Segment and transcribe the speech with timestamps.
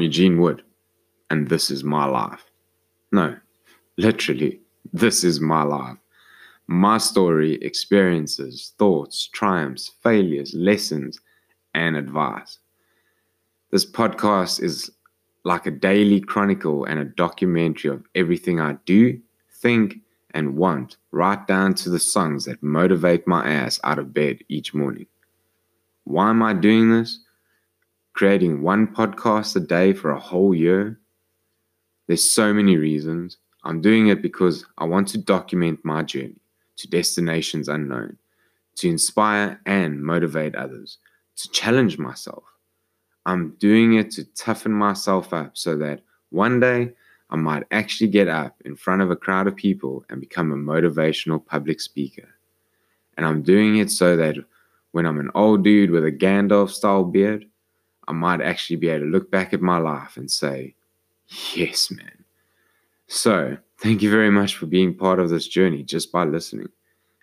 [0.00, 0.62] I'm Eugene Wood,
[1.28, 2.42] and this is my life.
[3.12, 3.36] No,
[3.98, 4.58] literally,
[4.94, 5.98] this is my life.
[6.66, 11.20] My story, experiences, thoughts, triumphs, failures, lessons,
[11.74, 12.60] and advice.
[13.72, 14.90] This podcast is
[15.44, 19.20] like a daily chronicle and a documentary of everything I do,
[19.60, 19.96] think,
[20.30, 24.72] and want, right down to the songs that motivate my ass out of bed each
[24.72, 25.08] morning.
[26.04, 27.18] Why am I doing this?
[28.12, 30.98] Creating one podcast a day for a whole year?
[32.06, 33.38] There's so many reasons.
[33.64, 36.40] I'm doing it because I want to document my journey
[36.76, 38.16] to destinations unknown,
[38.76, 40.98] to inspire and motivate others,
[41.36, 42.44] to challenge myself.
[43.26, 46.00] I'm doing it to toughen myself up so that
[46.30, 46.92] one day
[47.30, 50.56] I might actually get up in front of a crowd of people and become a
[50.56, 52.28] motivational public speaker.
[53.16, 54.36] And I'm doing it so that
[54.92, 57.46] when I'm an old dude with a Gandalf style beard,
[58.10, 60.74] I might actually be able to look back at my life and say,
[61.54, 62.24] yes, man.
[63.06, 66.70] So, thank you very much for being part of this journey just by listening.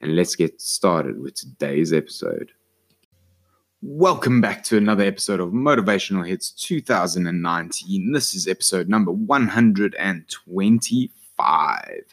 [0.00, 2.52] And let's get started with today's episode.
[3.82, 8.12] Welcome back to another episode of Motivational Hits 2019.
[8.12, 12.04] This is episode number 125.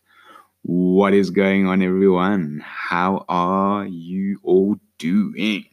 [0.63, 2.63] What is going on, everyone?
[2.65, 5.65] How are you all doing?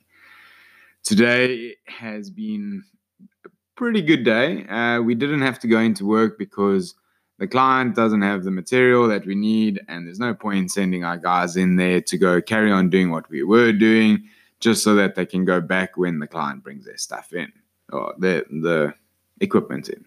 [1.05, 2.85] Today has been
[3.45, 4.67] a pretty good day.
[4.69, 6.95] Uh, we didn't have to go into work because
[7.39, 11.03] the client doesn't have the material that we need, and there's no point in sending
[11.03, 14.23] our guys in there to go carry on doing what we were doing
[14.61, 17.53] just so that they can go back when the client brings their stuff in
[17.93, 18.95] or the the
[19.41, 20.07] equipment in.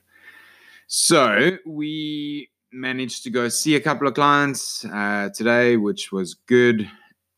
[0.88, 6.90] So we managed to go see a couple of clients uh, today, which was good.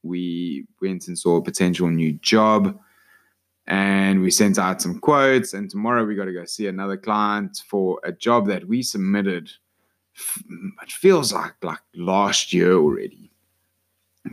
[0.04, 2.80] We went and saw a potential new job
[3.68, 5.54] and we sent out some quotes.
[5.54, 9.52] And tomorrow we got to go see another client for a job that we submitted.
[10.82, 13.30] It feels like like last year already,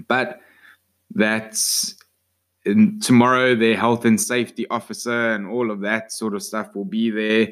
[0.09, 0.41] but
[1.15, 1.97] that's
[3.03, 7.11] tomorrow their health and safety officer and all of that sort of stuff will be
[7.11, 7.49] there.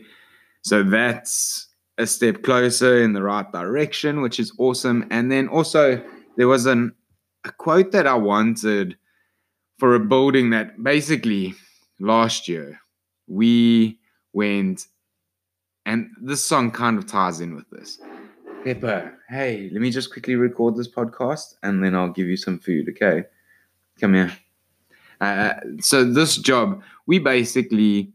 [0.62, 5.06] So that's a step closer in the right direction, which is awesome.
[5.10, 6.03] And then also
[6.37, 6.94] there was an
[7.44, 8.97] a quote that I wanted
[9.78, 11.54] for a building that basically
[12.02, 12.80] last year
[13.26, 13.98] we
[14.32, 14.86] went
[15.86, 17.98] and this song kind of ties in with this.
[18.64, 22.58] Pepper, hey, let me just quickly record this podcast and then I'll give you some
[22.58, 23.24] food, okay?
[24.00, 24.32] Come here.
[25.20, 28.12] Uh, so this job, we basically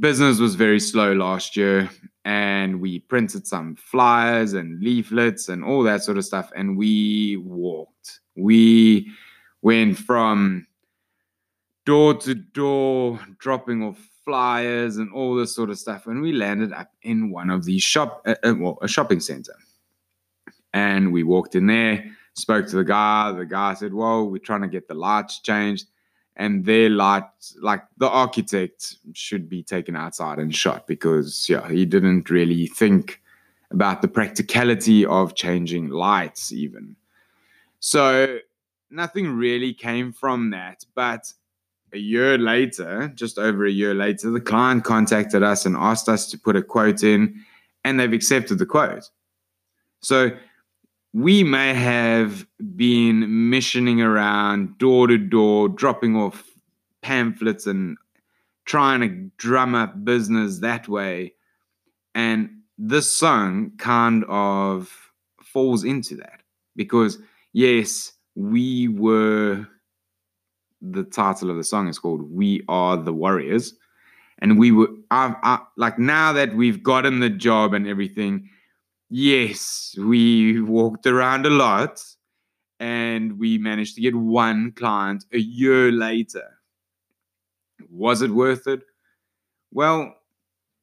[0.00, 1.88] business was very slow last year,
[2.24, 7.36] and we printed some flyers and leaflets and all that sort of stuff, and we
[7.38, 8.20] walked.
[8.36, 9.10] We
[9.62, 10.66] went from
[11.88, 16.72] door to door, dropping off flyers and all this sort of stuff, and we landed
[16.72, 19.54] up in one of these shop, uh, uh well, a shopping center,
[20.74, 22.04] and we walked in there
[22.38, 23.32] spoke to the guy.
[23.32, 25.86] The guy said, Well, we're trying to get the lights changed.
[26.36, 27.24] And their light,
[27.60, 33.20] like the architect, should be taken outside and shot because, yeah, he didn't really think
[33.72, 36.94] about the practicality of changing lights, even.
[37.80, 38.38] So
[38.88, 40.84] nothing really came from that.
[40.94, 41.32] But
[41.92, 46.30] a year later, just over a year later, the client contacted us and asked us
[46.30, 47.42] to put a quote in,
[47.84, 49.08] and they've accepted the quote.
[50.00, 50.30] So
[51.12, 52.46] we may have
[52.76, 56.44] been missioning around door to door, dropping off
[57.02, 57.96] pamphlets and
[58.66, 61.32] trying to drum up business that way.
[62.14, 64.92] And this song kind of
[65.42, 66.42] falls into that
[66.76, 67.18] because,
[67.52, 69.66] yes, we were,
[70.80, 73.74] the title of the song is called We Are the Warriors.
[74.40, 78.48] And we were, I, I, like, now that we've gotten the job and everything,
[79.10, 82.04] Yes, we walked around a lot
[82.78, 86.44] and we managed to get one client a year later.
[87.90, 88.82] Was it worth it?
[89.72, 90.14] Well,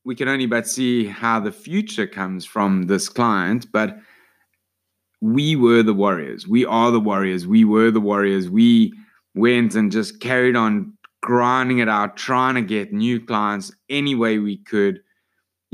[0.06, 3.96] we can only but see how the future comes from this client, but
[5.22, 6.48] we were the warriors.
[6.48, 7.46] We are the warriors.
[7.46, 8.50] We were the warriors.
[8.50, 8.92] We
[9.36, 14.40] went and just carried on grinding it out, trying to get new clients any way
[14.40, 15.02] we could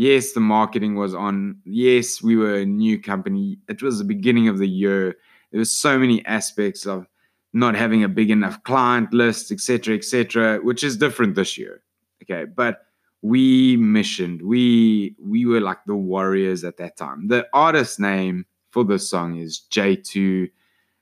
[0.01, 1.57] yes, the marketing was on.
[1.63, 3.59] Yes, we were a new company.
[3.69, 5.15] It was the beginning of the year.
[5.51, 7.05] There was so many aspects of
[7.53, 11.83] not having a big enough client list, etc., etc., which is different this year.
[12.23, 12.85] Okay, but
[13.21, 14.41] we missioned.
[14.41, 17.27] We we were like the warriors at that time.
[17.27, 20.49] The artist name for the song is J2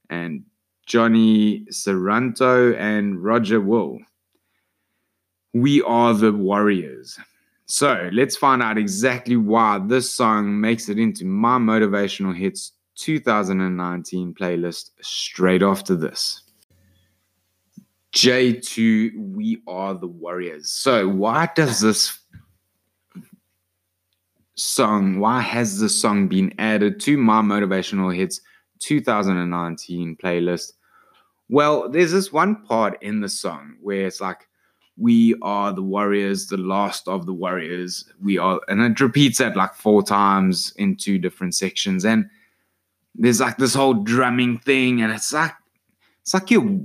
[0.09, 0.43] and
[0.89, 3.99] Johnny Saranto and Roger Wool.
[5.53, 7.19] We are the warriors.
[7.67, 14.33] So let's find out exactly why this song makes it into my motivational hits 2019
[14.33, 16.41] playlist straight after this.
[18.13, 20.71] J2, We Are the Warriors.
[20.71, 22.17] So, why does this
[24.55, 28.41] song, why has this song been added to my motivational hits
[28.79, 30.73] 2019 playlist?
[31.49, 34.47] Well, there's this one part in the song where it's like,
[34.97, 38.05] we are the warriors, the last of the warriors.
[38.21, 42.05] We are, and it repeats that like four times in two different sections.
[42.05, 42.29] And
[43.15, 45.53] there's like this whole drumming thing, and it's like,
[46.21, 46.79] it's like you're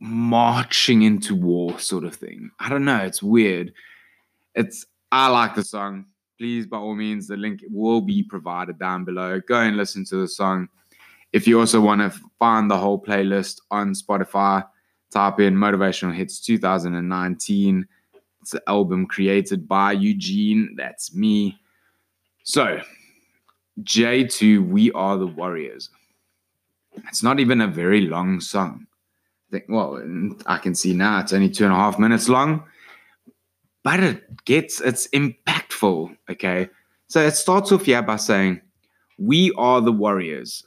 [0.00, 2.50] marching into war sort of thing.
[2.58, 2.98] I don't know.
[2.98, 3.72] It's weird.
[4.54, 6.06] It's, I like the song
[6.38, 9.40] please, by all means, the link will be provided down below.
[9.40, 10.68] Go and listen to the song.
[11.32, 14.66] If you also want to find the whole playlist on Spotify,
[15.10, 17.86] type in Motivational Hits 2019.
[18.42, 20.74] It's an album created by Eugene.
[20.76, 21.58] That's me.
[22.44, 22.80] So,
[23.82, 25.90] J2, We Are the Warriors.
[27.08, 28.86] It's not even a very long song.
[29.48, 30.02] I think, well,
[30.46, 32.64] I can see now it's only two and a half minutes long
[33.86, 36.16] but it gets it's impactful.
[36.28, 36.68] Okay.
[37.06, 38.60] So it starts off here by saying,
[39.16, 40.64] We are the warriors,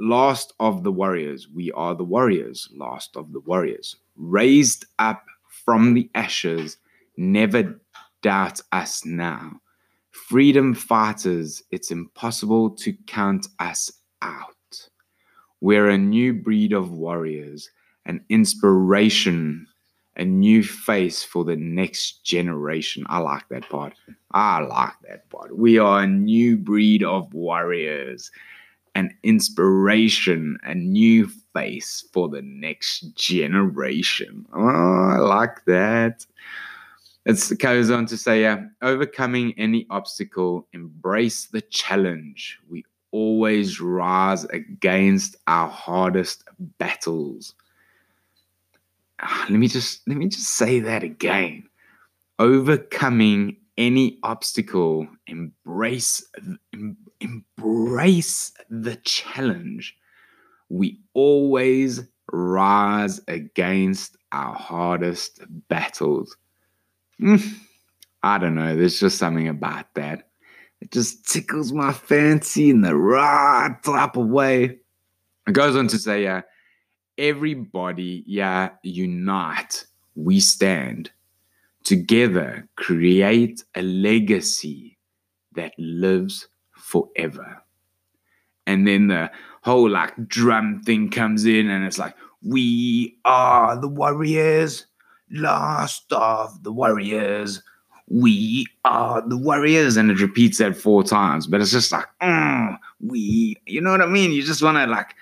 [0.00, 1.48] last of the warriors.
[1.48, 3.96] We are the warriors, last of the warriors.
[4.16, 5.24] Raised up
[5.64, 6.78] from the ashes,
[7.16, 7.80] never
[8.22, 9.60] doubt us now.
[10.10, 13.92] Freedom fighters, it's impossible to count us
[14.22, 14.88] out.
[15.60, 17.70] We're a new breed of warriors,
[18.06, 19.66] an inspiration
[20.16, 23.04] a new face for the next generation.
[23.08, 23.94] I like that part.
[24.32, 25.56] I like that part.
[25.56, 28.30] We are a new breed of warriors,
[28.94, 34.46] an inspiration, a new face for the next generation.
[34.52, 36.26] Oh, I like that.
[37.26, 42.58] It goes on to say, uh, overcoming any obstacle, embrace the challenge.
[42.68, 46.44] We always rise against our hardest
[46.78, 47.54] battles.
[49.50, 51.62] let me just let me just say that again
[52.40, 56.26] overcoming any obstacle embrace
[56.72, 59.96] em, embrace the challenge
[60.70, 62.00] we always
[62.32, 66.36] rise against our hardest battles.
[67.20, 67.42] Mm,
[68.22, 70.28] i don't know there's just something about that.
[70.80, 74.78] It just tickles my fancy in the right type of way.
[75.46, 76.42] It goes on to say yeah,
[77.18, 79.84] everybody, yeah, unite.
[80.14, 81.10] We stand.
[81.82, 84.98] Together, create a legacy
[85.54, 86.46] that lives
[86.90, 87.62] forever.
[88.66, 89.30] And then the
[89.62, 94.86] whole like drum thing comes in, and it's like, we are the warriors,
[95.30, 97.62] last of the warriors.
[98.08, 101.46] We are the warriors, and it repeats that four times.
[101.46, 104.32] But it's just like, mm, we, you know what I mean?
[104.32, 105.14] You just want to like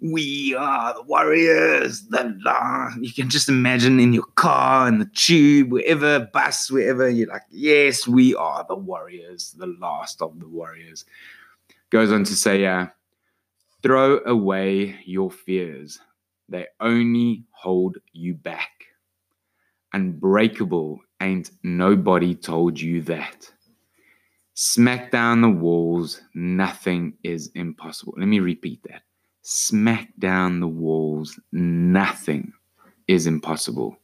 [0.00, 2.06] we are the warriors.
[2.10, 7.42] You can just imagine in your car, in the tube, wherever, bus, wherever, you're like,
[7.50, 11.04] yes, we are the warriors, the last of the warriors.
[11.90, 12.86] Goes on to say, uh,
[13.82, 15.98] throw away your fears.
[16.48, 18.70] They only hold you back.
[19.92, 23.50] Unbreakable ain't nobody told you that.
[24.52, 28.14] Smack down the walls, nothing is impossible.
[28.16, 29.02] Let me repeat that
[29.46, 31.38] smack down the walls.
[31.52, 32.52] Nothing
[33.06, 33.96] is impossible.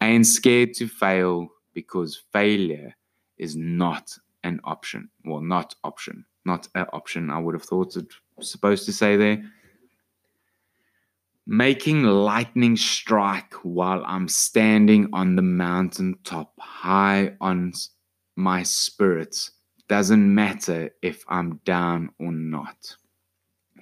[0.00, 2.96] I ain't scared to fail because failure
[3.38, 5.08] is not an option.
[5.24, 7.30] Well, not option, not an option.
[7.30, 8.06] I would have thought it
[8.40, 9.44] supposed to say there.
[11.46, 17.72] Making lightning strike while I'm standing on the mountain top, high on
[18.34, 19.52] my spirits.
[19.88, 22.96] Doesn't matter if I'm down or not.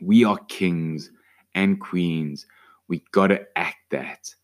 [0.01, 1.11] We are kings
[1.55, 2.47] and queens.
[2.89, 4.35] We gotta act that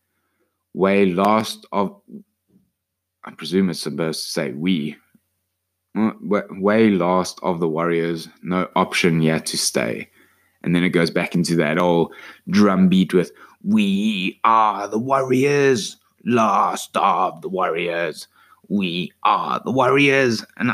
[0.75, 1.07] way.
[1.07, 2.01] Last of,
[3.25, 4.97] I presume it's supposed to say we.
[5.97, 10.11] Mm, way last of the warriors, no option yet to stay.
[10.65, 12.13] And then it goes back into that old
[12.49, 13.31] drum beat with
[13.63, 18.27] We are the warriors, last of the warriors.
[18.69, 20.45] We are the warriors.
[20.57, 20.73] And,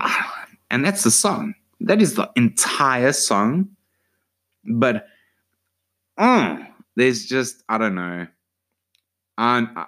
[0.71, 1.55] and that's the song.
[1.81, 3.69] That is the entire song
[4.64, 5.07] but
[6.19, 6.59] uh,
[6.97, 8.26] there's just I don't know.
[9.38, 9.87] And uh,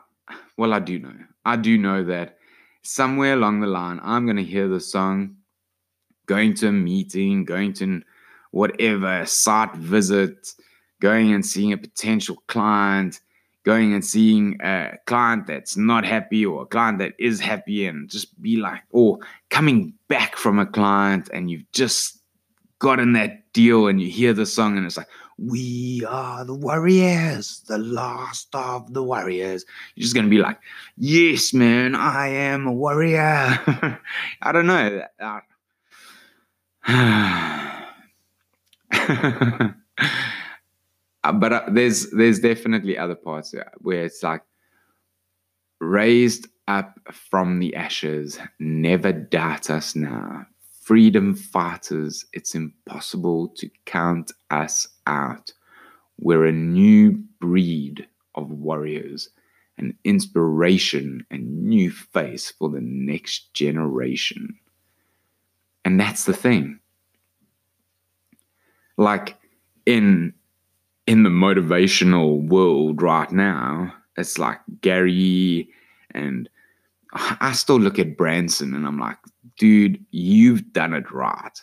[0.57, 1.15] well, I do know.
[1.45, 2.39] I do know that
[2.83, 5.37] somewhere along the line, I'm gonna hear the song,
[6.27, 8.03] going to a meeting, going to
[8.53, 10.55] whatever site visit,
[11.01, 13.21] going and seeing a potential client,
[13.65, 18.09] going and seeing a client that's not happy or a client that is happy and
[18.09, 19.19] just be like, or
[19.51, 22.21] coming back from a client and you've just
[22.79, 27.63] gotten that deal and you hear the song and it's like, we are the warriors,
[27.67, 29.65] the last of the warriors.
[29.95, 30.59] You're just going to be like,
[30.97, 33.19] yes, man, I am a warrior.
[34.43, 35.03] I don't know.
[41.25, 44.43] Uh, but uh, there's there's definitely other parts where it's like
[45.81, 50.47] raised up from the ashes, never doubt us now.
[50.93, 55.51] Freedom fighters, it's impossible to count us out.
[56.21, 59.31] We're a new breed of warriors,
[59.79, 64.55] an inspiration and new face for the next generation.
[65.83, 66.79] And that's the thing.
[68.99, 69.39] Like
[69.87, 70.35] in
[71.07, 75.71] in the motivational world right now, it's like Gary
[76.11, 76.51] and
[77.15, 79.17] I still look at Branson and I'm like,
[79.63, 81.57] dude, you've done it right.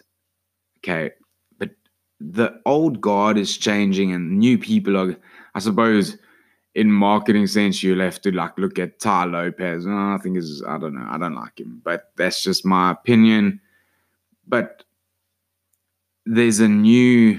[0.77, 1.11] Okay.
[1.57, 1.71] But
[2.21, 5.17] the old guard is changing and new people are,
[5.53, 6.17] I suppose,
[6.75, 9.85] in marketing sense, you'll have to like look at Tai Lopez.
[9.85, 11.05] Oh, I think is I don't know.
[11.09, 13.59] I don't like him, but that's just my opinion.
[14.47, 14.85] But
[16.25, 17.37] there's a new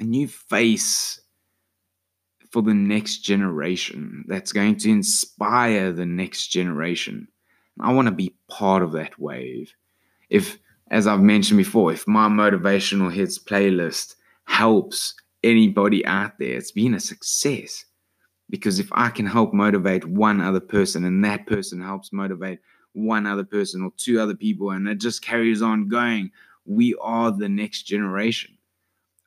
[0.00, 1.20] a new face
[2.50, 7.28] for the next generation that's going to inspire the next generation.
[7.80, 9.74] I want to be part of that wave.
[10.30, 10.58] If,
[10.90, 16.94] as I've mentioned before, if my motivational hits playlist helps anybody out there, it's been
[16.94, 17.84] a success.
[18.50, 22.58] Because if I can help motivate one other person and that person helps motivate
[22.92, 26.30] one other person or two other people, and it just carries on going,
[26.66, 28.58] we are the next generation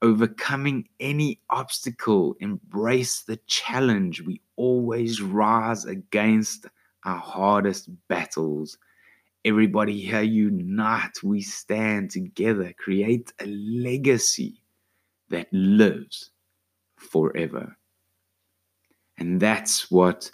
[0.01, 4.21] overcoming any obstacle, embrace the challenge.
[4.21, 6.67] We always rise against
[7.05, 8.77] our hardest battles.
[9.43, 14.61] Everybody here unite, we stand together, create a legacy
[15.29, 16.31] that lives
[16.97, 17.77] forever.
[19.17, 20.31] And that's what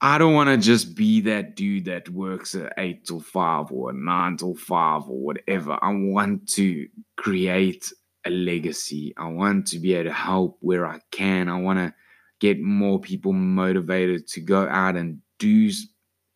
[0.00, 3.92] I don't want to just be that dude that works at eight till five or
[3.92, 5.78] nine till five or whatever.
[5.82, 7.92] I want to create
[8.24, 9.12] a legacy.
[9.16, 11.48] I want to be able to help where I can.
[11.48, 11.94] I want to
[12.40, 15.70] get more people motivated to go out and do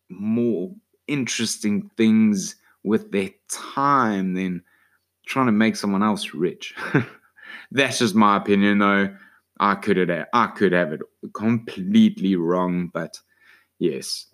[0.09, 0.71] more
[1.07, 4.61] interesting things with their time than
[5.25, 6.73] trying to make someone else rich.
[7.71, 9.15] That's just my opinion, though.
[9.59, 11.01] I could have I could have it
[11.33, 13.17] completely wrong, but
[13.79, 14.27] Yes.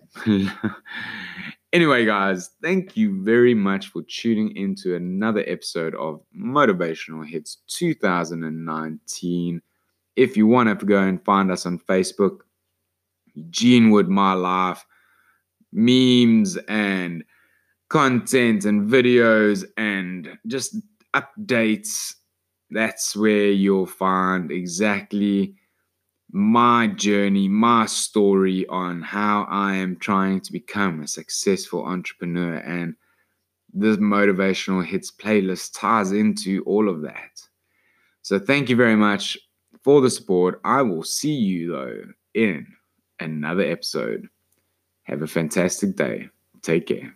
[1.73, 9.61] anyway, guys, thank you very much for tuning into another episode of Motivational Hits 2019.
[10.15, 12.39] If you want to go and find us on Facebook,
[13.49, 14.85] Gene Wood My Life,
[15.71, 17.23] memes and
[17.89, 20.75] content and videos and just
[21.15, 22.15] updates.
[22.69, 25.55] That's where you'll find exactly
[26.31, 32.55] my journey, my story on how I am trying to become a successful entrepreneur.
[32.55, 32.95] And
[33.73, 37.41] this motivational hits playlist ties into all of that.
[38.21, 39.37] So thank you very much
[39.83, 40.59] for the support.
[40.63, 42.01] I will see you though
[42.33, 42.67] in
[43.19, 44.27] another episode.
[45.03, 46.29] Have a fantastic day.
[46.61, 47.15] Take care.